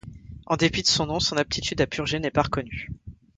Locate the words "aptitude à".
1.37-1.85